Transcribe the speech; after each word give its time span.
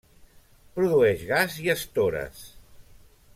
Produeix 0.79 1.21
gas 1.33 1.59
i 1.65 1.69
estores. 1.75 2.41